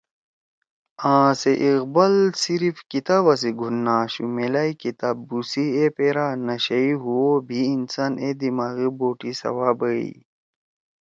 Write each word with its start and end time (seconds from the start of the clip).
آسے 1.15 1.53
اقبال 1.69 2.13
صرف 2.43 2.75
کتابا 2.91 3.33
سی 3.41 3.51
گُھون 3.59 3.75
نہ 3.85 3.93
آشُو 4.03 4.25
میلائی 4.35 4.73
کتاب 4.83 5.15
بُو 5.27 5.39
سی 5.49 5.63
اے 5.75 5.85
پیرا 5.95 6.27
نشیئی 6.45 6.91
ہُو 7.01 7.15
او 7.25 7.37
بھی 7.47 7.59
انسان 7.73 8.13
اے 8.21 8.29
دماغی 8.39 8.87
بوٹی 8.97 9.31
سوا 9.41 9.69
بَیَئی 9.79 10.11